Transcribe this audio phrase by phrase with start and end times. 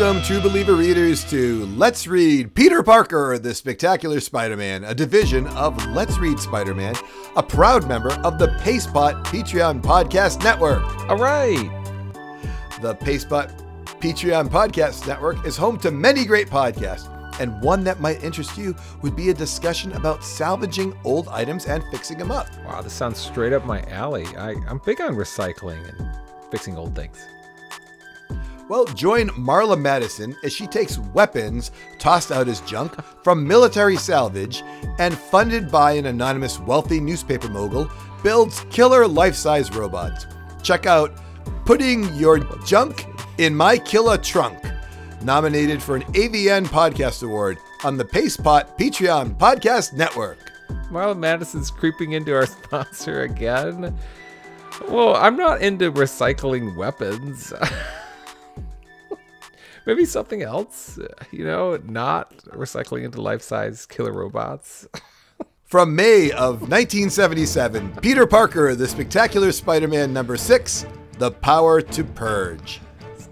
[0.00, 5.46] Welcome, true believer readers, to Let's Read Peter Parker, the Spectacular Spider Man, a division
[5.48, 6.94] of Let's Read Spider Man,
[7.36, 10.82] a proud member of the Pastepot Patreon Podcast Network.
[11.10, 11.68] All right.
[12.80, 13.54] The Pastepot
[14.00, 17.06] Patreon Podcast Network is home to many great podcasts,
[17.38, 21.84] and one that might interest you would be a discussion about salvaging old items and
[21.90, 22.48] fixing them up.
[22.64, 24.24] Wow, this sounds straight up my alley.
[24.38, 26.18] I, I'm big on recycling and
[26.50, 27.22] fixing old things.
[28.70, 34.62] Well, join Marla Madison as she takes weapons tossed out as junk from military salvage
[35.00, 37.90] and funded by an anonymous wealthy newspaper mogul
[38.22, 40.28] builds killer life-size robots.
[40.62, 41.20] Check out
[41.64, 43.06] Putting Your Junk
[43.38, 44.62] in My Killer Trunk,
[45.20, 50.38] nominated for an AVN Podcast Award on the Pastepot Patreon Podcast Network.
[50.92, 53.98] Marla Madison's creeping into our sponsor again.
[54.86, 57.52] Well, I'm not into recycling weapons.
[59.86, 60.98] Maybe something else,
[61.30, 64.86] you know, not recycling into life size killer robots.
[65.64, 70.84] From May of 1977, Peter Parker, The Spectacular Spider Man number six,
[71.18, 72.80] The Power to Purge.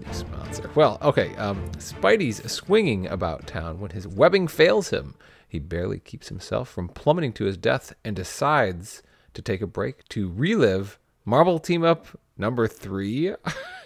[0.05, 0.69] New sponsor.
[0.73, 1.35] Well, okay.
[1.35, 5.15] Um, Spidey's swinging about town when his webbing fails him.
[5.49, 9.03] He barely keeps himself from plummeting to his death and decides
[9.33, 13.33] to take a break to relive Marvel Team Up number three.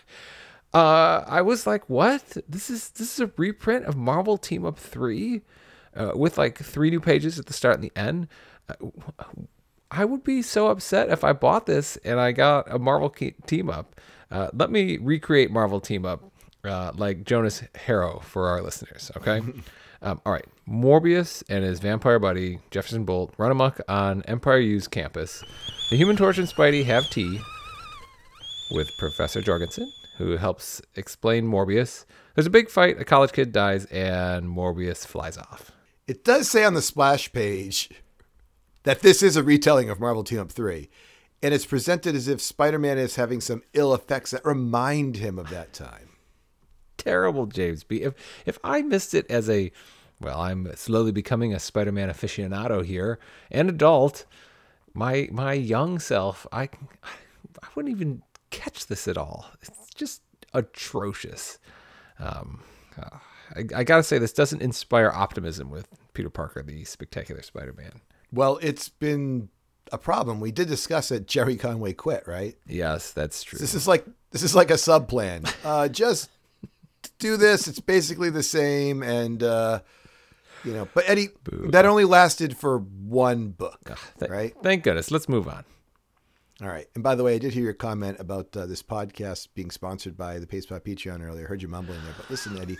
[0.73, 2.37] uh, I was like, "What?
[2.47, 5.41] This is this is a reprint of Marvel Team Up three,
[5.95, 8.27] uh, with like three new pages at the start and the end."
[8.69, 9.23] Uh,
[9.93, 13.69] I would be so upset if I bought this and I got a Marvel team
[13.69, 13.99] up.
[14.31, 16.31] Uh, let me recreate Marvel team up
[16.63, 19.11] uh, like Jonas Harrow for our listeners.
[19.17, 19.39] Okay.
[20.01, 20.45] um, all right.
[20.67, 25.43] Morbius and his vampire buddy Jefferson Bolt run amok on Empire U's campus.
[25.91, 27.39] The Human Torch and Spidey have tea
[28.71, 32.05] with Professor Jorgensen, who helps explain Morbius.
[32.35, 32.99] There's a big fight.
[32.99, 35.71] A college kid dies, and Morbius flies off.
[36.07, 37.89] It does say on the splash page
[38.83, 40.89] that this is a retelling of Marvel Team Up 3.
[41.41, 45.37] And it's presented as if Spider Man is having some ill effects that remind him
[45.39, 46.09] of that time.
[46.97, 47.97] terrible, James B.
[48.01, 48.13] If
[48.45, 49.71] if I missed it as a
[50.19, 53.19] well, I'm slowly becoming a Spider-Man aficionado here,
[53.51, 54.25] an adult.
[54.93, 56.69] My my young self, I
[57.03, 59.47] I wouldn't even catch this at all.
[59.61, 60.21] It's just
[60.53, 61.59] atrocious.
[62.19, 62.61] Um,
[62.97, 63.17] uh,
[63.55, 68.01] I, I gotta say, this doesn't inspire optimism with Peter Parker, the Spectacular Spider-Man.
[68.31, 69.49] Well, it's been
[69.91, 70.39] a problem.
[70.39, 71.27] We did discuss it.
[71.27, 72.55] Gerry Conway quit, right?
[72.67, 73.59] Yes, that's true.
[73.59, 75.43] This is like this is like a sub plan.
[75.63, 76.29] Uh, just
[77.19, 77.67] do this.
[77.67, 79.79] It's basically the same, and uh,
[80.65, 80.87] you know.
[80.93, 84.53] But Eddie, that only lasted for one book, Th- right?
[84.61, 85.09] Thank goodness.
[85.11, 85.63] Let's move on.
[86.63, 86.87] All right.
[86.95, 90.15] And by the way, I did hear your comment about uh, this podcast being sponsored
[90.15, 91.45] by the Pastepot Patreon earlier.
[91.45, 92.77] I heard you mumbling there, but listen, Eddie,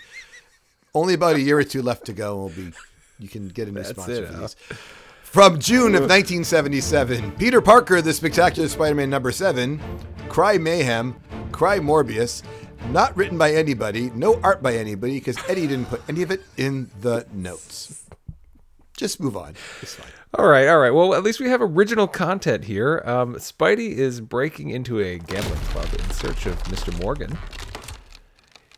[0.94, 2.78] only about a year or two left to go, and we'll be
[3.20, 4.40] you can get a new That's sponsor it, for huh?
[4.42, 4.56] these.
[5.24, 9.82] From June of 1977, Peter Parker, The Spectacular Spider-Man number seven,
[10.30, 11.16] Cry Mayhem,
[11.52, 12.44] Cry Morbius,
[12.90, 16.42] not written by anybody, no art by anybody, because Eddie didn't put any of it
[16.56, 18.06] in the notes.
[18.96, 19.56] Just move on.
[19.82, 20.12] It's fine.
[20.36, 20.90] All right, all right.
[20.90, 23.04] Well, at least we have original content here.
[23.06, 27.00] Um, Spidey is breaking into a gambling club in search of Mr.
[27.00, 27.38] Morgan.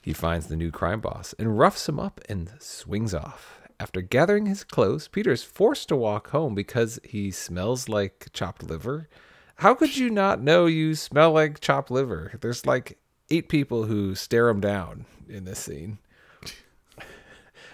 [0.01, 3.61] He finds the new crime boss and roughs him up and swings off.
[3.79, 8.61] After gathering his clothes, Peter is forced to walk home because he smells like chopped
[8.61, 9.07] liver.
[9.55, 12.33] How could you not know you smell like chopped liver?
[12.41, 12.97] There's like
[13.29, 15.99] eight people who stare him down in this scene.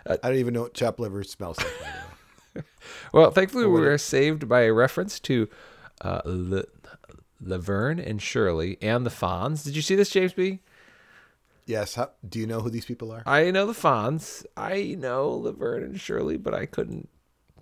[0.05, 2.10] I don't even know what chopped liver smells like.
[2.53, 2.65] By the way.
[3.13, 5.47] Well, thankfully, we were saved by a reference to
[6.01, 6.63] uh, Le-
[7.41, 9.63] Laverne and Shirley and the Fonz.
[9.63, 10.59] Did you see this, James B?
[11.65, 11.95] Yes.
[11.95, 13.23] How, do you know who these people are?
[13.25, 14.45] I know the Fonz.
[14.57, 17.07] I know Laverne and Shirley, but I couldn't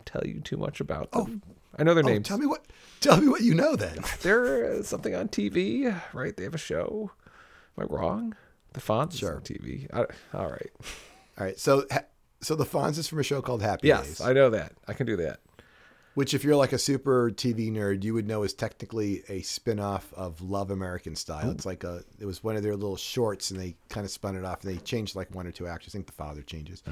[0.06, 1.44] tell you too much about them.
[1.78, 2.28] I know their Oh, names.
[2.28, 2.66] tell me what.
[3.00, 4.00] Tell me what you know then.
[4.22, 6.36] They're uh, something on TV, right?
[6.36, 7.12] They have a show.
[7.78, 8.36] Am I wrong?
[8.74, 9.36] The Fonz Sure.
[9.36, 9.88] on TV.
[9.94, 10.00] I,
[10.38, 10.72] all right.
[11.38, 11.58] All right.
[11.60, 12.04] So, ha-
[12.42, 14.74] so the Fonz is from a show called Happy Yes, Days, I know that.
[14.88, 15.40] I can do that.
[16.16, 20.12] which, if you're like a super TV nerd, you would know is technically a spin-off
[20.14, 21.52] of Love American Style.
[21.52, 22.04] It's like a.
[22.20, 24.74] It was one of their little shorts, and they kind of spun it off, and
[24.74, 25.92] they changed like one or two actors.
[25.92, 26.84] I think the father changes,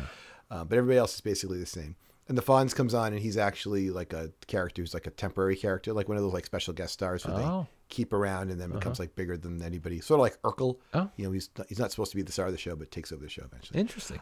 [0.52, 1.96] uh, but everybody else is basically the same.
[2.30, 5.56] And the Fonz comes on, and he's actually like a character who's like a temporary
[5.56, 7.62] character, like one of those like special guest stars who Oh.
[7.62, 10.02] they keep around and then becomes like bigger than anybody.
[10.02, 10.76] Sort of like Urkel.
[10.94, 11.10] Oh.
[11.16, 13.14] You know, he's he's not supposed to be the star of the show, but takes
[13.14, 13.80] over the show eventually.
[13.80, 14.20] Interesting.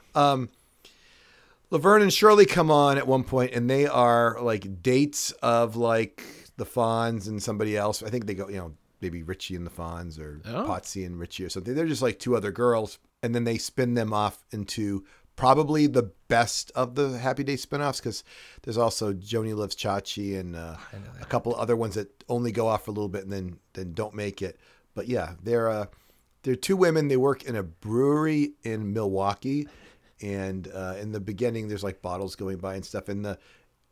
[1.72, 6.24] Laverne and Shirley come on at one point, and they are like dates of like
[6.58, 8.02] the Fonz and somebody else.
[8.04, 10.66] I think they go, you know, maybe Richie and the Fonz or Oh.
[10.68, 11.74] Potsy and Richie or something.
[11.76, 13.00] They're just like two other girls.
[13.24, 15.04] and then they spin them off into
[15.36, 18.24] probably the best of the Happy Day spin-offs because
[18.62, 20.76] there's also Joanie Loves Chachi and uh,
[21.20, 23.94] a couple other ones that only go off for a little bit and then then
[23.94, 24.60] don't make it.
[24.94, 25.86] But yeah, they're uh,
[26.44, 27.08] they're two women.
[27.08, 29.68] They work in a brewery in Milwaukee,
[30.22, 33.10] and uh, in the beginning, there's like bottles going by and stuff.
[33.10, 33.38] And the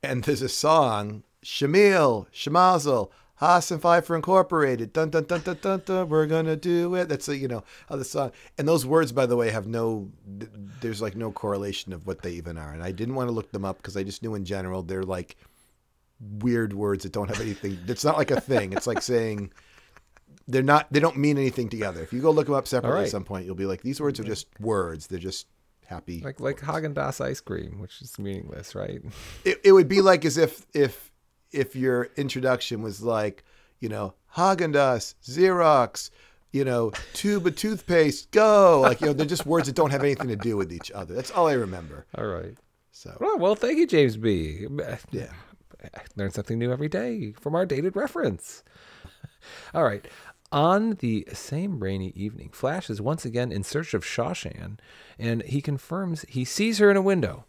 [0.02, 3.10] and there's a song, Shamil, Shemazel,
[3.42, 4.94] Hasenpfeffer Incorporated.
[4.94, 6.10] Dun dun dun dun dun dun.
[6.10, 7.10] We're gonna do it.
[7.10, 8.32] That's a, you know how the song.
[8.58, 10.10] And those words, by the way, have no.
[10.82, 12.72] There's like no correlation of what they even are.
[12.72, 15.04] And I didn't want to look them up because I just knew in general they're
[15.04, 15.36] like
[16.40, 17.78] weird words that don't have anything.
[17.88, 18.74] It's not like a thing.
[18.74, 19.52] It's like saying
[20.48, 20.92] they're not.
[20.92, 22.02] They don't mean anything together.
[22.02, 23.06] If you go look them up separately right.
[23.06, 25.08] at some point, you'll be like, these words are just words.
[25.08, 25.48] They're just
[25.94, 26.22] happy.
[26.22, 29.02] Like like Haagen Dazs ice cream, which is meaningless, right?
[29.46, 31.12] it, it would be like as if if
[31.52, 33.44] if your introduction was like,
[33.80, 36.10] you know, Haagen Dazs, Xerox,
[36.52, 38.82] you know, tube of toothpaste, go.
[38.82, 41.14] Like, you know, they're just words that don't have anything to do with each other.
[41.14, 42.06] That's all I remember.
[42.18, 42.56] All right.
[42.92, 44.68] So, Well, well, thank you, James B.
[45.12, 45.32] yeah.
[45.84, 48.64] I learn something new every day from our dated reference.
[49.74, 50.08] All right.
[50.54, 54.80] On the same rainy evening, Flash is once again in search of Sha Shan,
[55.18, 57.46] and he confirms he sees her in a window.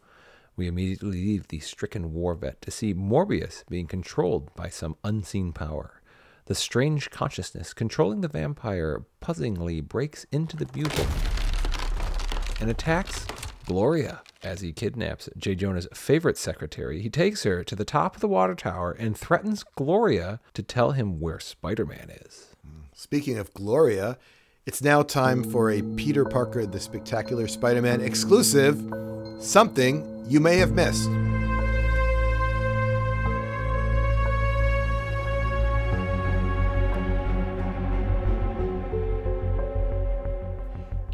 [0.57, 5.53] We immediately leave the stricken war vet to see Morbius being controlled by some unseen
[5.53, 6.01] power.
[6.47, 11.07] The strange consciousness controlling the vampire puzzlingly breaks into the bugle
[12.59, 13.27] and attacks
[13.67, 15.55] Gloria as he kidnaps J.
[15.55, 17.03] Jonah's favorite secretary.
[17.03, 20.93] He takes her to the top of the water tower and threatens Gloria to tell
[20.93, 22.54] him where Spider Man is.
[23.05, 24.17] Speaking of Gloria,
[24.65, 28.83] it's now time for a Peter Parker the Spectacular Spider Man exclusive
[29.41, 31.11] something you may have missed.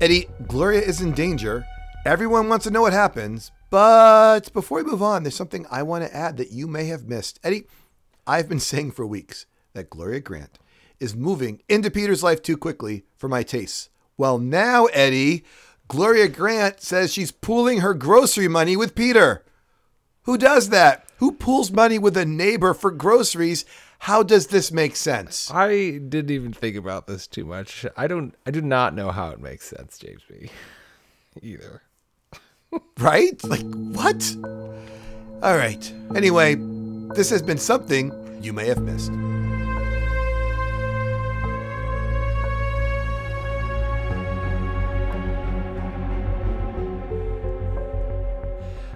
[0.01, 1.67] Eddie, Gloria is in danger.
[2.07, 3.51] Everyone wants to know what happens.
[3.69, 7.09] But before we move on, there's something I want to add that you may have
[7.09, 7.41] missed.
[7.43, 7.65] Eddie,
[8.29, 10.61] I've been saying for weeks that Gloria Grant
[11.01, 13.89] is moving into Peter's life too quickly for my tastes.
[14.17, 15.45] Well, now, Eddie,
[15.89, 19.45] Gloria Grant says she's pooling her grocery money with Peter.
[20.25, 21.09] Who does that?
[21.17, 23.65] Who pools money with a neighbor for groceries?
[24.01, 25.51] How does this make sense?
[25.51, 27.85] I didn't even think about this too much.
[27.97, 30.51] I don't I do not know how it makes sense, James B.
[31.43, 31.83] Either.
[32.99, 33.43] Right?
[33.45, 34.37] Like, what?
[35.43, 35.93] All right.
[36.15, 36.57] Anyway,
[37.15, 38.13] this has been something
[38.43, 39.11] you may have missed.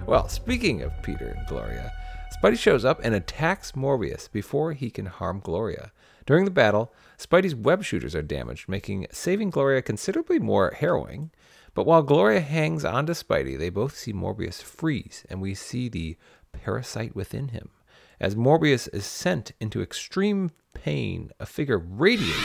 [0.07, 1.91] Well, speaking of Peter and Gloria,
[2.37, 5.91] Spidey shows up and attacks Morbius before he can harm Gloria.
[6.27, 11.31] During the battle, Spidey's web shooters are damaged, making saving Gloria considerably more harrowing.
[11.73, 16.17] But while Gloria hangs onto Spidey, they both see Morbius freeze, and we see the
[16.51, 17.71] parasite within him.
[18.19, 22.37] As Morbius is sent into extreme pain, a figure radiates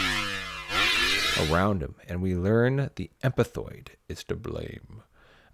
[1.38, 5.02] around him, and we learn the empathoid is to blame.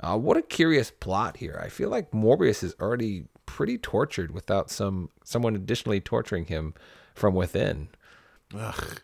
[0.00, 1.60] Uh, what a curious plot here.
[1.62, 6.74] I feel like Morbius is already pretty tortured without some someone additionally torturing him
[7.14, 7.88] from within.
[8.54, 9.00] Ugh.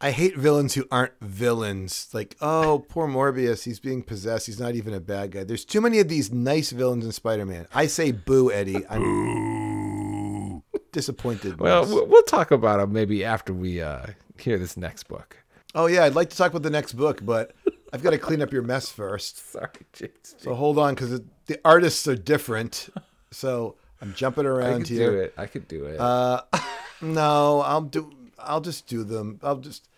[0.00, 2.08] I hate villains who aren't villains.
[2.12, 4.44] Like, oh, poor Morbius, he's being possessed.
[4.46, 5.44] He's not even a bad guy.
[5.44, 7.66] There's too many of these nice villains in Spider-Man.
[7.74, 8.86] I say boo, Eddie.
[8.90, 11.58] I'm disappointed.
[11.60, 11.90] Well, Wes.
[11.90, 14.06] we'll we'll talk about him maybe after we uh,
[14.38, 15.36] hear this next book.
[15.74, 17.52] oh yeah, I'd like to talk about the next book, but
[17.92, 19.52] I've got to clean up your mess first.
[19.52, 20.34] Sorry, James.
[20.38, 22.88] So hold on, because the artists are different.
[23.30, 24.72] So I'm jumping around here.
[24.76, 25.10] I could here.
[25.10, 25.34] do it.
[25.36, 26.00] I could do it.
[26.00, 26.42] Uh,
[27.00, 28.10] no, I'll do.
[28.38, 29.40] I'll just do them.
[29.42, 29.88] I'll just.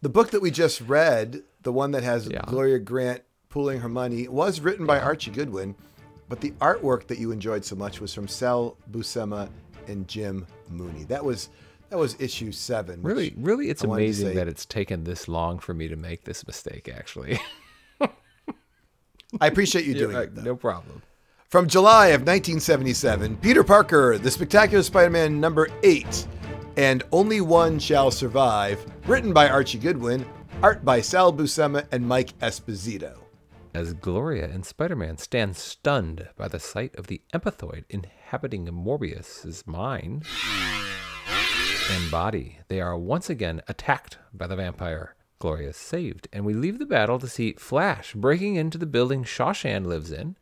[0.00, 2.42] The book that we just read, the one that has Yeah.
[2.46, 5.74] Gloria Grant pooling her money, was written by Archie Goodwin,
[6.28, 9.48] but the artwork that you enjoyed so much was from Sal Buscema
[9.88, 11.04] and Jim Mooney.
[11.04, 11.48] That was
[11.90, 13.02] that was issue seven.
[13.02, 16.24] really, really, it's I amazing say- that it's taken this long for me to make
[16.24, 16.88] this mistake.
[16.94, 17.38] Actually,
[19.40, 20.34] I appreciate you doing Uh, it.
[20.34, 20.42] Though.
[20.42, 21.02] no problem.
[21.48, 26.26] From July of 1977, Peter Parker, The Spectacular Spider-Man number 8,
[26.76, 30.26] and Only One Shall Survive, written by Archie Goodwin,
[30.62, 33.18] art by Sal Buscema and Mike Esposito.
[33.74, 39.66] As Gloria and Spider Man stand stunned by the sight of the empathoid inhabiting Morbius's
[39.66, 40.24] mind
[42.10, 45.14] body, they are once again attacked by the vampire.
[45.38, 49.24] Gloria is saved, and we leave the battle to see Flash breaking into the building
[49.24, 50.36] Sha Shan lives in.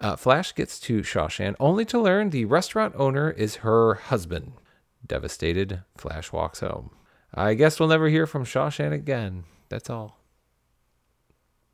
[0.00, 4.52] Uh, Flash gets to Sha Shan only to learn the restaurant owner is her husband.
[5.06, 6.90] Devastated, Flash walks home.
[7.34, 9.44] I guess we'll never hear from Sha Shan again.
[9.68, 10.18] That's all.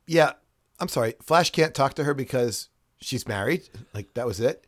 [0.07, 0.33] Yeah,
[0.79, 2.69] I'm sorry, Flash can't talk to her because
[3.01, 3.67] she's married.
[3.93, 4.65] Like that was it.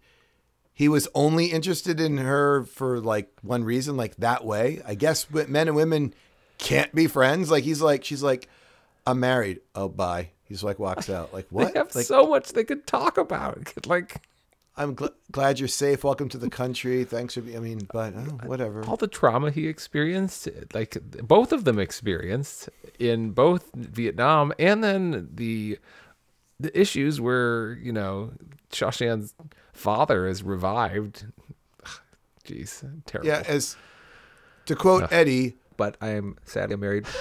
[0.77, 4.79] He was only interested in her for like one reason, like that way.
[4.85, 6.13] I guess men and women
[6.59, 7.49] can't be friends.
[7.49, 8.47] Like he's like, she's like,
[9.07, 9.61] I'm married.
[9.73, 10.29] Oh, bye.
[10.43, 11.33] He's like walks out.
[11.33, 11.73] Like what?
[11.73, 13.73] They have like so much they could talk about.
[13.87, 14.21] Like
[14.77, 16.03] I'm gl- glad you're safe.
[16.03, 17.03] Welcome to the country.
[17.05, 17.41] Thanks for.
[17.41, 18.85] Be- I mean, but oh, whatever.
[18.85, 22.69] all the trauma he experienced, like both of them experienced
[22.99, 25.79] in both Vietnam, and then the
[26.59, 28.31] the issues where you know
[28.71, 29.33] Sha Shan's
[29.73, 31.25] father is revived.
[32.45, 33.27] Jeez, terrible.
[33.27, 33.75] Yeah, as
[34.65, 37.05] to quote Eddie, but I am sadly married.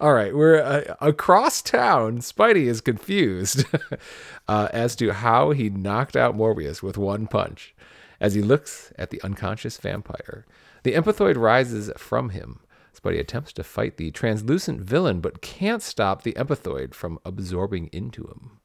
[0.00, 2.18] All right, we're uh, across town.
[2.18, 3.64] Spidey is confused
[4.48, 7.74] uh, as to how he knocked out Morbius with one punch.
[8.20, 10.46] As he looks at the unconscious vampire,
[10.82, 12.60] the empathoid rises from him.
[13.06, 18.24] Spidey attempts to fight the translucent villain, but can't stop the empathoid from absorbing into
[18.24, 18.58] him.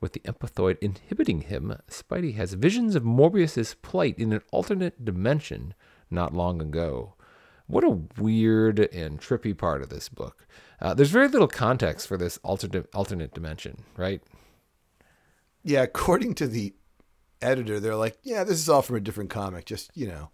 [0.00, 5.74] With the empathoid inhibiting him, Spidey has visions of Morbius's plight in an alternate dimension
[6.10, 7.14] not long ago.
[7.66, 10.46] What a weird and trippy part of this book.
[10.80, 14.22] Uh, there's very little context for this alternate alternate dimension, right?
[15.62, 16.74] yeah, according to the
[17.42, 19.66] editor, they're like, yeah, this is all from a different comic.
[19.66, 20.30] Just you know,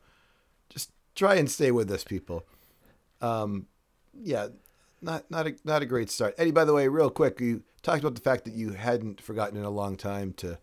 [0.69, 2.45] just try and stay with us, people.
[3.21, 3.67] Um,
[4.23, 4.49] yeah,
[5.03, 6.35] not not a not a great start.
[6.39, 9.57] Eddie, by the way, real quick, you talked about the fact that you hadn't forgotten
[9.59, 10.59] in a long time to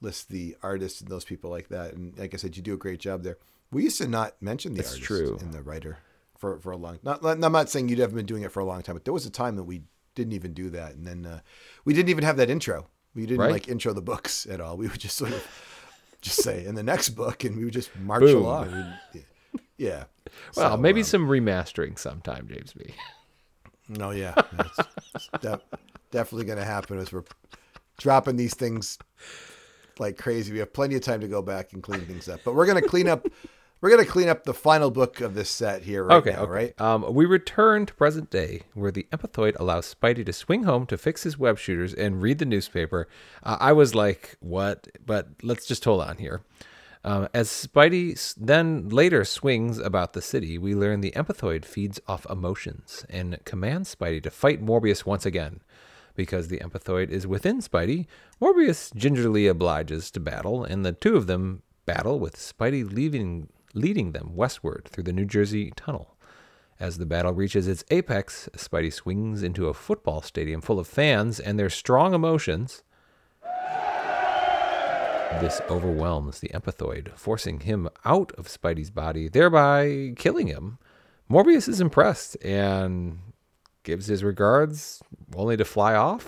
[0.00, 2.78] list the artists and those people like that, and like I said, you do a
[2.78, 3.36] great job there.
[3.70, 5.38] We used to not mention the It's artist true.
[5.40, 5.98] in the writer
[6.36, 6.98] for for a long.
[7.02, 9.04] Not, not I'm not saying you'd haven't been doing it for a long time, but
[9.04, 9.82] there was a time that we
[10.14, 11.40] didn't even do that, and then uh,
[11.84, 12.86] we didn't even have that intro.
[13.14, 13.50] We didn't Right.
[13.52, 14.76] like intro the books at all.
[14.76, 15.44] We would just sort of
[16.20, 18.42] just say in the next book, and we would just march Boom.
[18.44, 18.94] along.
[19.78, 20.04] Yeah.
[20.56, 22.92] Well, So, maybe um, some remastering sometime, James B.
[23.88, 24.78] No, yeah, it's,
[25.14, 25.60] it's de-
[26.10, 27.24] definitely going to happen as we're
[27.96, 28.98] dropping these things
[29.98, 30.52] like crazy.
[30.52, 32.82] We have plenty of time to go back and clean things up, but we're going
[32.82, 33.26] to clean up.
[33.80, 36.40] We're going to clean up the final book of this set here, right okay, now,
[36.40, 36.50] okay.
[36.50, 36.80] right?
[36.80, 40.98] Um, we return to present day, where the empathoid allows Spidey to swing home to
[40.98, 43.06] fix his web shooters and read the newspaper.
[43.44, 46.40] Uh, I was like, "What?" But let's just hold on here.
[47.04, 52.26] Um, as Spidey then later swings about the city, we learn the empathoid feeds off
[52.28, 55.60] emotions and commands Spidey to fight Morbius once again.
[56.16, 58.06] Because the empathoid is within Spidey,
[58.40, 64.12] Morbius gingerly obliges to battle, and the two of them battle with Spidey leaving, leading
[64.12, 66.16] them westward through the New Jersey tunnel.
[66.80, 71.40] As the battle reaches its apex, Spidey swings into a football stadium full of fans
[71.40, 72.82] and their strong emotions.
[75.40, 80.78] This overwhelms the empathoid, forcing him out of Spidey's body, thereby killing him.
[81.30, 83.18] Morbius is impressed and
[83.84, 85.00] gives his regards,
[85.36, 86.24] only to fly off.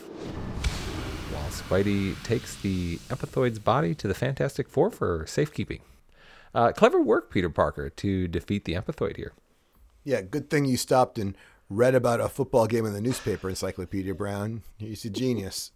[1.32, 5.80] While Spidey takes the empathoid's body to the Fantastic Four for safekeeping.
[6.54, 9.32] Uh, clever work, Peter Parker, to defeat the empathoid here.
[10.04, 11.36] Yeah, good thing you stopped and
[11.68, 14.62] read about a football game in the newspaper, Encyclopedia Brown.
[14.78, 15.72] He's a genius.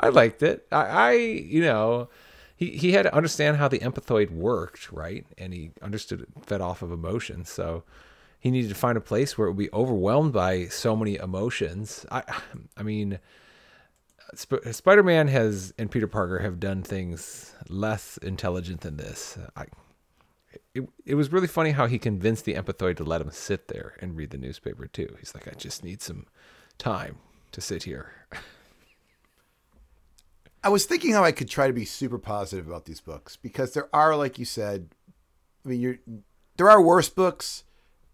[0.00, 0.66] I liked it.
[0.70, 2.08] I, I you know,
[2.56, 5.26] he, he had to understand how the empathoid worked, right?
[5.38, 7.50] And he understood it fed off of emotions.
[7.50, 7.84] So
[8.38, 12.04] he needed to find a place where it would be overwhelmed by so many emotions.
[12.10, 12.22] I,
[12.76, 13.18] I mean,
[14.36, 19.38] Sp- Spider-Man has and Peter Parker have done things less intelligent than this.
[19.56, 19.66] I,
[20.74, 23.96] it, it was really funny how he convinced the empathoid to let him sit there
[24.00, 25.16] and read the newspaper too.
[25.18, 26.26] He's like, I just need some
[26.78, 27.16] time
[27.52, 28.12] to sit here.
[30.64, 33.74] I was thinking how I could try to be super positive about these books because
[33.74, 34.88] there are, like you said,
[35.64, 35.98] I mean, you're
[36.56, 37.64] there are worse books,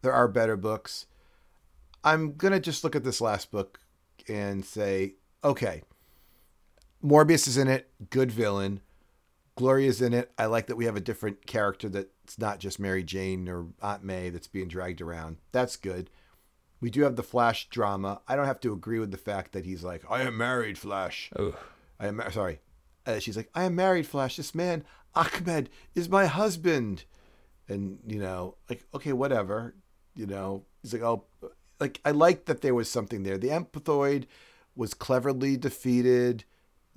[0.02, 1.06] there are better books.
[2.02, 3.78] I'm gonna just look at this last book
[4.28, 5.14] and say,
[5.44, 5.82] okay,
[7.04, 8.80] Morbius is in it, good villain.
[9.56, 10.32] Gloria's in it.
[10.36, 14.02] I like that we have a different character that's not just Mary Jane or Aunt
[14.02, 15.36] May that's being dragged around.
[15.52, 16.10] That's good.
[16.80, 18.22] We do have the Flash drama.
[18.26, 21.30] I don't have to agree with the fact that he's like, I am married, Flash.
[22.00, 22.60] I am sorry.
[23.06, 24.36] Uh, she's like, I am married, Flash.
[24.36, 27.04] This man, Ahmed, is my husband.
[27.68, 29.74] And you know, like, okay, whatever.
[30.16, 31.24] You know, he's like, oh,
[31.78, 33.38] like I like that there was something there.
[33.38, 34.24] The empathoid
[34.74, 36.44] was cleverly defeated.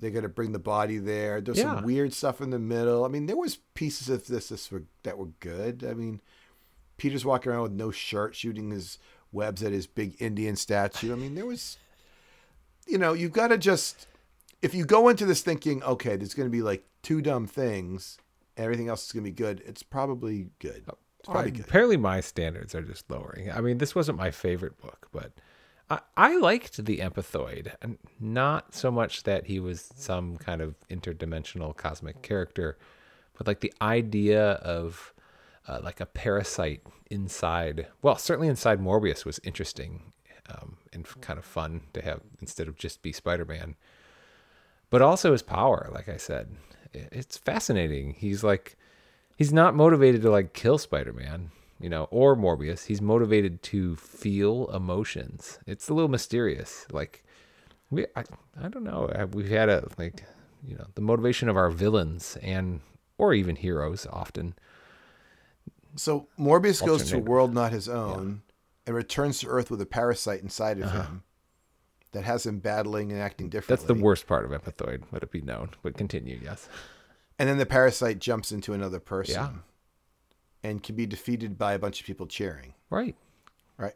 [0.00, 1.40] They're gonna bring the body there.
[1.40, 1.76] There's Yeah.
[1.76, 3.04] some weird stuff in the middle.
[3.04, 5.84] I mean, there was pieces of this, this were, that were good.
[5.88, 6.20] I mean,
[6.96, 8.98] Peter's walking around with no shirt, shooting his
[9.32, 11.12] webs at his big Indian statue.
[11.12, 11.78] I mean, there was,
[12.86, 14.06] you know, you've got to just
[14.64, 18.16] if you go into this thinking, okay, there's going to be like two dumb things,
[18.56, 19.62] everything else is going to be good.
[19.66, 20.84] It's probably good.
[21.20, 21.66] It's probably I- good.
[21.66, 23.50] apparently my standards are just lowering.
[23.52, 25.32] I mean, this wasn't my favorite book, but
[25.90, 30.76] I, I liked the empathoid, and not so much that he was some kind of
[30.88, 32.78] interdimensional cosmic character,
[33.36, 35.12] but like the idea of
[35.68, 36.80] uh, like a parasite
[37.10, 37.88] inside.
[38.00, 40.12] Well, certainly inside Morbius was interesting
[40.48, 43.76] um, and kind of fun to have instead of just be Spider Man.
[44.94, 46.54] But also his power, like I said,
[46.92, 48.14] it's fascinating.
[48.14, 48.76] He's like,
[49.36, 52.86] he's not motivated to like kill Spider Man you know, or Morbius.
[52.86, 55.58] He's motivated to feel emotions.
[55.66, 56.86] It's a little mysterious.
[56.90, 57.24] Like
[57.90, 58.24] we, I,
[58.58, 59.10] I don't know.
[59.14, 60.24] Uh, we've had a like,
[60.66, 62.80] you know, the motivation of our villains and
[63.18, 64.54] or even heroes often.
[65.96, 68.86] So Morbius goes to a world not his own yeah.
[68.86, 71.02] and returns to Earth with a parasite inside of uh-huh.
[71.02, 71.22] him
[72.14, 73.86] that has him battling and acting differently.
[73.86, 75.70] That's the worst part of Empathoid, let it be known.
[75.82, 76.68] But continue, yes.
[77.38, 79.34] And then the parasite jumps into another person.
[79.34, 79.50] Yeah
[80.64, 82.74] and can be defeated by a bunch of people cheering.
[82.90, 83.14] Right.
[83.76, 83.94] Right.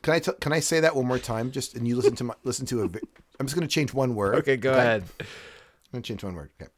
[0.00, 1.50] Can I t- can I say that one more time?
[1.50, 2.84] Just and you listen to my listen to a.
[3.40, 4.36] I'm just going to change one word.
[4.36, 4.78] Okay, go okay?
[4.78, 5.04] ahead.
[5.20, 5.26] I'm
[5.92, 6.50] going to change one word.
[6.60, 6.70] Okay.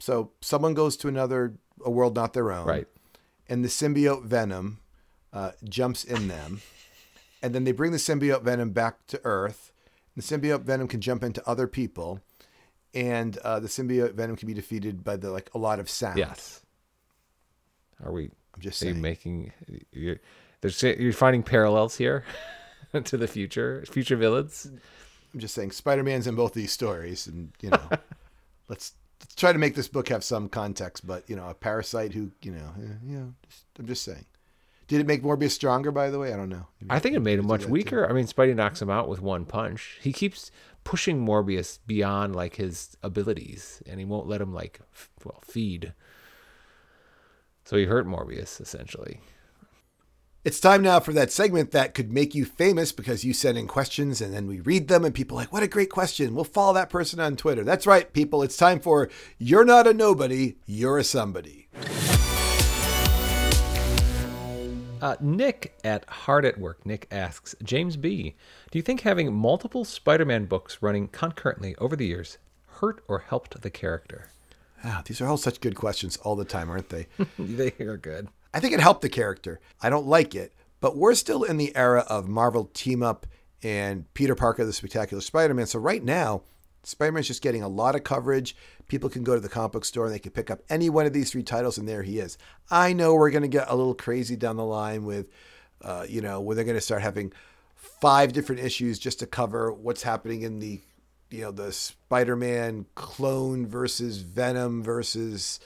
[0.00, 2.66] So someone goes to another a world not their own.
[2.66, 2.88] Right.
[3.48, 4.80] And the symbiote venom
[5.32, 6.60] uh, jumps in them,
[7.42, 9.72] and then they bring the symbiote venom back to Earth.
[10.16, 12.20] The symbiote venom can jump into other people,
[12.94, 16.18] and uh, the symbiote venom can be defeated by the like a lot of sound.
[16.18, 16.62] Yes.
[18.04, 18.30] Are we?
[18.54, 19.00] I'm just saying.
[19.00, 19.52] making
[19.92, 20.20] you're,
[20.60, 22.24] there's you're finding parallels here
[23.04, 24.70] to the future future villains.
[25.32, 27.82] I'm just saying Spider-Man's in both these stories, and you know,
[28.68, 31.06] let's, let's try to make this book have some context.
[31.06, 34.24] But you know, a parasite who you know, eh, you know, just, I'm just saying.
[34.90, 35.92] Did it make Morbius stronger?
[35.92, 36.66] By the way, I don't know.
[36.88, 38.04] I think it made him much weaker.
[38.04, 38.10] Too.
[38.10, 39.98] I mean, Spidey knocks him out with one punch.
[40.02, 40.50] He keeps
[40.82, 45.94] pushing Morbius beyond like his abilities, and he won't let him like f- well feed.
[47.64, 49.20] So he hurt Morbius, essentially.
[50.42, 53.68] It's time now for that segment that could make you famous because you send in
[53.68, 56.34] questions and then we read them and people like, what a great question.
[56.34, 57.62] We'll follow that person on Twitter.
[57.62, 58.42] That's right, people.
[58.42, 61.68] It's time for You're Not a Nobody, You're a Somebody.
[65.00, 68.34] Uh, Nick at Hard at Work, Nick asks, James B.,
[68.70, 73.20] do you think having multiple Spider Man books running concurrently over the years hurt or
[73.20, 74.28] helped the character?
[74.84, 77.06] Ah, these are all such good questions all the time, aren't they?
[77.38, 78.28] they are good.
[78.52, 79.60] I think it helped the character.
[79.82, 83.26] I don't like it, but we're still in the era of Marvel team up
[83.62, 85.66] and Peter Parker, the Spectacular Spider Man.
[85.66, 86.42] So right now,
[86.82, 88.56] Spider Man's just getting a lot of coverage.
[88.88, 91.06] People can go to the comic book store and they can pick up any one
[91.06, 92.38] of these three titles, and there he is.
[92.70, 95.28] I know we're going to get a little crazy down the line with,
[95.82, 97.32] uh, you know, where they're going to start having
[97.74, 100.80] five different issues just to cover what's happening in the
[101.30, 105.60] you know the Spider-Man clone versus Venom versus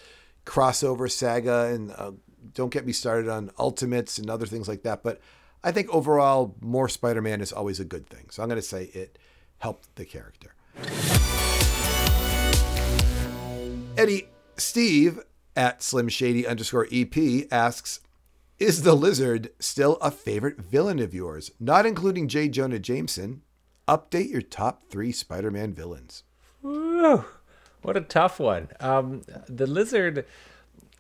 [0.45, 2.13] crossover saga, and uh,
[2.53, 5.03] don't get me started on Ultimates and other things like that.
[5.03, 5.21] But
[5.63, 8.27] I think overall, more Spider-Man is always a good thing.
[8.31, 9.19] So I'm going to say it
[9.59, 10.54] helped the character.
[13.97, 15.21] Eddie Steve
[15.57, 18.01] at Slim Shady underscore EP asks,
[18.59, 21.51] is the lizard still a favorite villain of yours?
[21.59, 22.49] Not including J.
[22.49, 23.43] Jonah Jameson,
[23.89, 26.23] update your top three Spider-Man villains.
[26.63, 27.25] Woo,
[27.83, 28.69] what a tough one.
[28.81, 30.25] Um, the lizard,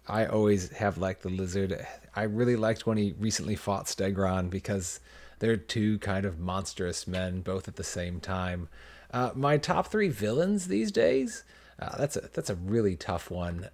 [0.06, 1.86] I always have liked the lizard.
[2.14, 5.00] I really liked when he recently fought Stegron because
[5.38, 8.68] they're two kind of monstrous men, both at the same time.
[9.14, 11.44] Uh, my top three villains these days.
[11.78, 13.68] Uh, that's a that's a really tough one.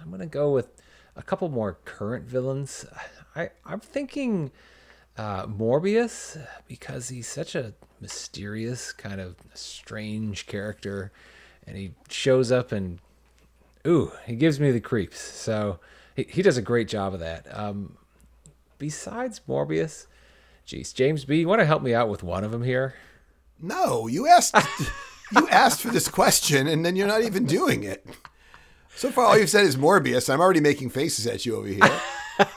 [0.00, 0.68] I'm gonna go with
[1.16, 2.86] a couple more current villains.
[3.36, 4.50] I I'm thinking
[5.18, 11.12] uh, Morbius because he's such a mysterious, kind of strange character,
[11.66, 13.00] and he shows up and
[13.86, 15.20] ooh, he gives me the creeps.
[15.20, 15.78] So
[16.16, 17.46] he, he does a great job of that.
[17.52, 17.98] Um,
[18.78, 20.06] besides Morbius,
[20.64, 22.94] geez, James B, you want to help me out with one of them here?
[23.62, 24.54] No, you asked.
[25.32, 28.06] you asked for this question, and then you're not even doing it.
[28.96, 30.32] So far, all you've said is Morbius.
[30.32, 32.00] I'm already making faces at you over here.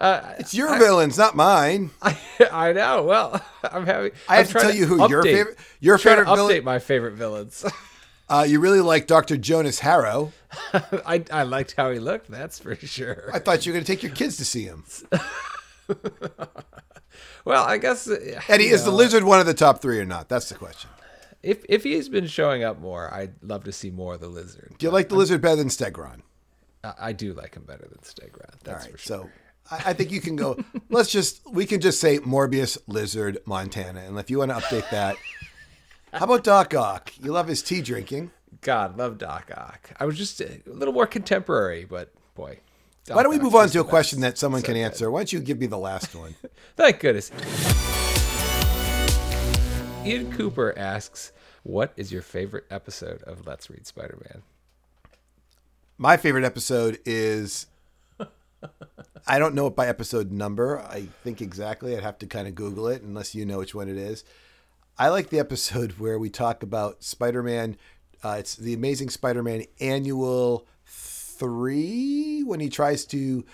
[0.00, 1.90] uh, it's your I, villains, not mine.
[2.02, 2.18] I,
[2.50, 3.02] I, know.
[3.04, 4.12] Well, I'm having.
[4.28, 5.58] I have I'm to tell you who update, your favorite.
[5.80, 6.64] Your favorite update villain.
[6.64, 7.64] my favorite villains.
[8.28, 9.36] Uh, you really like Dr.
[9.36, 10.32] Jonas Harrow.
[10.72, 13.30] I, I liked how he looked, that's for sure.
[13.32, 14.84] I thought you were going to take your kids to see him.
[17.46, 18.08] Well, I guess.
[18.08, 20.28] Uh, Eddie, is know, the lizard one of the top three or not?
[20.28, 20.90] That's the question.
[21.42, 24.74] If, if he's been showing up more, I'd love to see more of the lizard.
[24.78, 26.22] Do you like the lizard better than Stegron?
[26.98, 28.50] I do like him better than Stegron.
[28.64, 29.16] That's right, for sure.
[29.16, 29.30] So
[29.70, 30.58] I, I think you can go.
[30.90, 34.88] let's just we can just say Morbius, Lizard, Montana, and if you want to update
[34.90, 35.16] that,
[36.12, 37.12] how about Doc Ock?
[37.20, 38.30] You love his tea drinking.
[38.60, 39.90] God, love Doc Ock.
[39.98, 42.60] I was just a little more contemporary, but boy,
[43.08, 45.10] Why don't we move on to a question that someone So can answer?
[45.10, 46.34] Why don't you give me the last one?
[46.76, 47.30] Thank goodness.
[50.04, 54.42] Ian Cooper asks, "What is your favorite episode of Let's Read Spider-Man?"
[55.98, 57.66] My favorite episode is.
[59.28, 60.80] I don't know it by episode number.
[60.80, 61.96] I think exactly.
[61.96, 64.24] I'd have to kind of Google it unless you know which one it is.
[64.98, 67.76] I like the episode where we talk about Spider Man.
[68.24, 70.66] Uh, it's the Amazing Spider Man annual
[71.38, 73.44] three when he tries to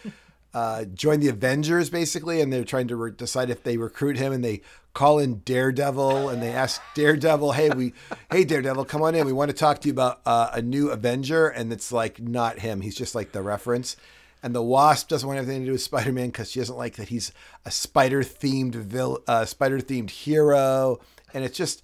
[0.54, 4.32] uh, join the Avengers, basically, and they're trying to re- decide if they recruit him,
[4.32, 4.60] and they
[4.92, 7.94] call in Daredevil, and they ask Daredevil, "Hey, we,
[8.30, 9.24] hey Daredevil, come on in.
[9.24, 12.58] We want to talk to you about uh, a new Avenger," and it's like not
[12.58, 12.82] him.
[12.82, 13.96] He's just like the reference.
[14.42, 17.08] And the Wasp doesn't want anything to do with Spider-Man because she doesn't like that
[17.08, 17.32] he's
[17.64, 20.98] a spider-themed vil- uh, spider-themed hero,
[21.32, 21.82] and it's just,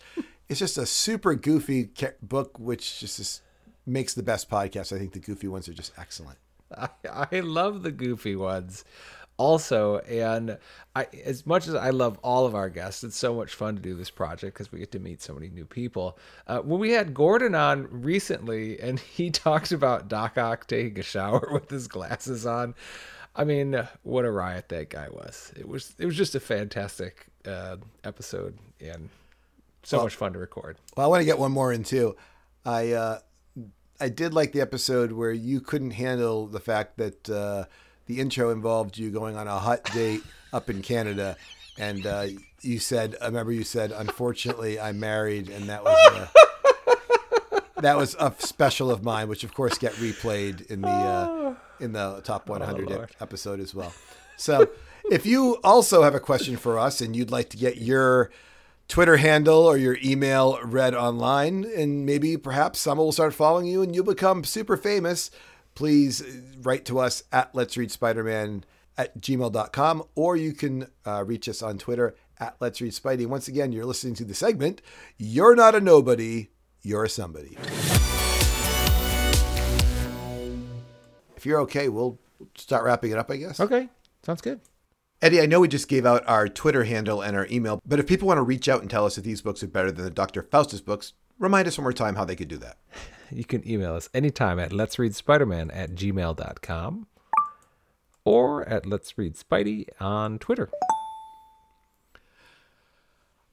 [0.48, 1.88] it's just a super goofy
[2.20, 3.42] book, which just is,
[3.88, 4.94] makes the best podcast.
[4.94, 6.38] I think the goofy ones are just excellent.
[6.76, 6.88] I,
[7.32, 8.84] I love the goofy ones
[9.38, 10.58] also and
[10.96, 13.80] I as much as I love all of our guests it's so much fun to
[13.80, 16.90] do this project because we get to meet so many new people uh, when we
[16.90, 21.86] had Gordon on recently and he talked about Doc Ock taking a shower with his
[21.86, 22.74] glasses on
[23.36, 27.28] I mean what a riot that guy was it was it was just a fantastic
[27.46, 29.08] uh, episode and
[29.84, 32.16] so much fun to record Well, I want to get one more in too.
[32.66, 33.20] I uh,
[34.00, 37.64] I did like the episode where you couldn't handle the fact that uh,
[38.06, 41.36] the intro involved you going on a hot date up in Canada,
[41.76, 42.26] and uh,
[42.62, 45.96] you said, I remember you said, "Unfortunately, I'm married," and that was.
[46.12, 46.28] Uh,
[47.80, 51.92] that was a special of mine, which of course get replayed in the uh, in
[51.92, 53.10] the top 100 Lord.
[53.20, 53.92] episode as well.
[54.36, 54.68] So,
[55.10, 58.30] if you also have a question for us and you'd like to get your
[58.88, 63.82] Twitter handle or your email read online, and maybe perhaps someone will start following you
[63.82, 65.30] and you'll become super famous,
[65.74, 66.22] please
[66.62, 68.64] write to us at Let's Read Spider-Man
[68.96, 73.26] at gmail.com or you can uh, reach us on Twitter at Let's Read Spidey.
[73.26, 74.80] Once again, you're listening to the segment,
[75.18, 76.48] You're Not a Nobody,
[76.80, 77.58] You're a Somebody.
[81.36, 82.18] If you're okay, we'll
[82.56, 83.60] start wrapping it up, I guess.
[83.60, 83.88] okay
[84.22, 84.60] sounds good
[85.20, 88.06] Eddie, I know we just gave out our Twitter handle and our email, but if
[88.06, 90.10] people want to reach out and tell us that these books are better than the
[90.12, 90.42] Dr.
[90.44, 92.76] Faustus books, remind us one more time how they could do that.
[93.30, 97.06] You can email us anytime at let's read spider-man at gmail.com
[98.24, 100.70] or at let's read spidey on Twitter.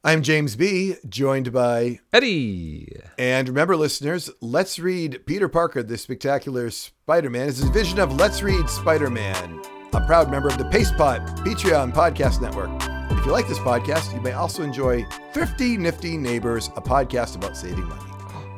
[0.02, 3.02] I'm James B., joined by, Eddie.
[3.20, 8.16] and remember, listeners, Let's Read Peter Parker, the Spectacular Spider Man, is a vision of
[8.16, 9.62] Let's Read Spider Man,
[9.96, 12.70] a proud member of the Pastepot Patreon Podcast Network.
[13.18, 17.56] If you like this podcast, you may also enjoy Thrifty Nifty Neighbors, a podcast about
[17.56, 18.12] saving money.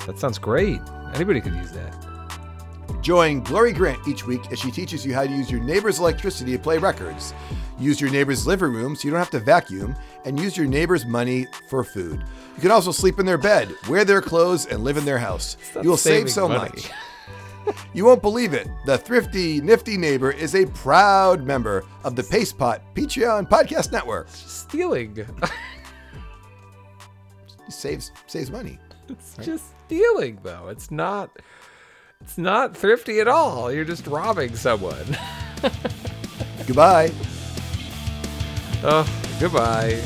[0.07, 0.81] That sounds great.
[1.13, 1.93] Anybody could use that.
[3.01, 6.53] Join Glory Grant each week as she teaches you how to use your neighbor's electricity
[6.53, 7.35] to play records,
[7.77, 9.95] use your neighbor's living room so you don't have to vacuum,
[10.25, 12.23] and use your neighbor's money for food.
[12.55, 15.55] You can also sleep in their bed, wear their clothes, and live in their house.
[15.83, 16.71] You will save so money.
[16.73, 16.89] much.
[17.93, 18.67] You won't believe it.
[18.85, 24.27] The thrifty, nifty neighbor is a proud member of the Pastepot Patreon Podcast Network.
[24.29, 25.25] Stealing.
[27.69, 28.79] Saves saves money.
[29.09, 30.69] it's just stealing though.
[30.69, 31.29] It's not
[32.21, 33.71] it's not thrifty at all.
[33.71, 35.17] You're just robbing someone.
[36.67, 37.11] Goodbye.
[38.83, 39.07] oh,
[39.39, 40.01] goodbye.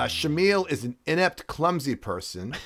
[0.00, 2.56] A shamil is an inept, clumsy person,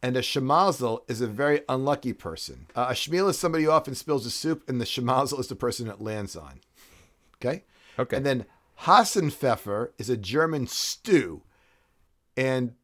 [0.00, 2.66] and a shemazel is a very unlucky person.
[2.76, 5.56] Uh, a shamil is somebody who often spills the soup, and the shemazel is the
[5.56, 6.60] person it lands on.
[7.38, 7.64] Okay?
[7.98, 8.16] Okay.
[8.16, 8.46] And then
[8.82, 11.42] Hassenpfeffer is a German stew,
[12.36, 12.74] and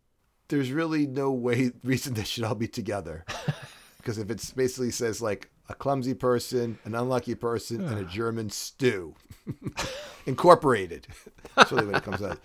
[0.48, 3.25] there's really no way reason they should all be together.
[3.98, 8.51] because if it's basically says like a clumsy person, an unlucky person, and a German
[8.51, 9.14] stew
[10.27, 11.07] incorporated.
[11.55, 12.40] That's really what it comes out.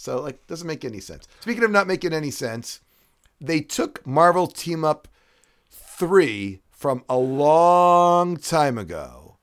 [0.00, 1.28] So like doesn't make any sense.
[1.40, 2.80] Speaking of not making any sense,
[3.38, 5.06] they took Marvel Team Up
[5.70, 9.36] 3 from a long time ago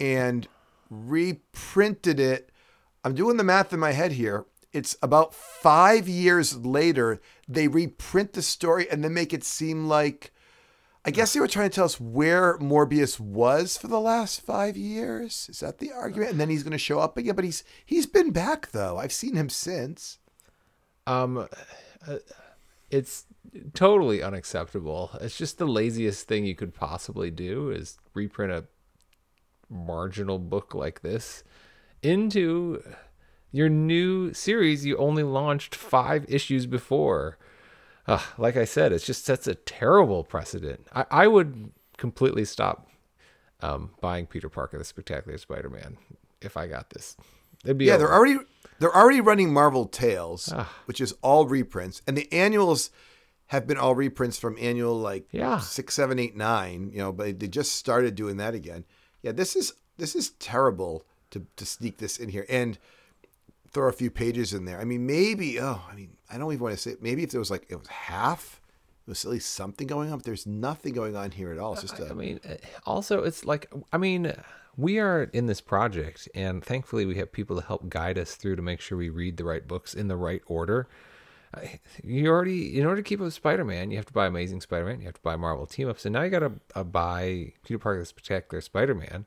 [0.00, 0.48] and
[0.88, 2.50] reprinted it.
[3.04, 4.46] I'm doing the math in my head here.
[4.72, 10.32] It's about 5 years later they reprint the story and then make it seem like
[11.06, 14.76] I guess they were trying to tell us where Morbius was for the last five
[14.76, 15.46] years.
[15.48, 16.32] Is that the argument?
[16.32, 17.36] And then he's going to show up again.
[17.36, 18.98] But he's he's been back though.
[18.98, 20.18] I've seen him since.
[21.06, 21.46] Um,
[22.08, 22.16] uh,
[22.90, 23.26] it's
[23.72, 25.10] totally unacceptable.
[25.20, 28.64] It's just the laziest thing you could possibly do is reprint a
[29.70, 31.44] marginal book like this
[32.02, 32.82] into
[33.52, 37.38] your new series you only launched five issues before.
[38.06, 40.86] Uh, like I said, it's just sets a terrible precedent.
[40.94, 42.88] I, I would completely stop
[43.60, 45.96] um, buying Peter Parker, the Spectacular Spider-Man,
[46.40, 47.16] if I got this.
[47.64, 48.04] It'd be yeah, over.
[48.04, 48.38] they're already
[48.78, 50.72] they're already running Marvel Tales, ah.
[50.84, 52.90] which is all reprints, and the annuals
[53.46, 55.58] have been all reprints from annual like yeah.
[55.58, 56.90] six, seven, eight, nine.
[56.92, 58.84] You know, but they just started doing that again.
[59.22, 62.78] Yeah, this is this is terrible to to sneak this in here and
[63.70, 64.80] throw a few pages in there.
[64.80, 67.40] I mean, maybe oh, I mean, I don't even want to say maybe if there
[67.40, 68.60] was like it was half.
[69.06, 71.74] It was at least something going on, but there's nothing going on here at all.
[71.74, 74.32] It's just a, I mean, uh, also it's like I mean,
[74.76, 78.56] we are in this project, and thankfully we have people to help guide us through
[78.56, 80.88] to make sure we read the right books in the right order
[82.02, 85.00] you already in order to keep up with Spider-Man, you have to buy Amazing Spider-Man,
[85.00, 87.78] you have to buy Marvel Team Ups, and now you got to uh, buy Peter
[87.78, 89.26] Parker's Spectacular Spider-Man,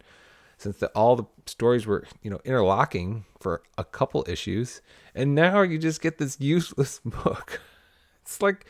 [0.60, 4.82] since the, all the stories were you know interlocking for a couple issues,
[5.16, 7.62] and now you just get this useless book.
[8.22, 8.66] It's like,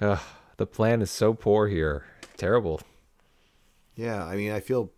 [0.00, 0.18] uh,
[0.58, 2.04] the plan is so poor here,
[2.36, 2.80] terrible.
[3.96, 4.92] Yeah, I mean, I feel,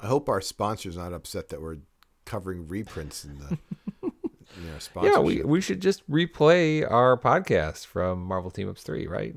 [0.00, 1.78] I hope our sponsors not upset that we're
[2.24, 3.58] covering reprints in the
[5.02, 9.36] yeah, we, we should just replay our podcast from Marvel Team Ups 3, right?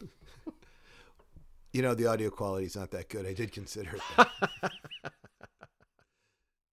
[1.72, 3.26] you know, the audio quality is not that good.
[3.26, 4.72] I did consider it.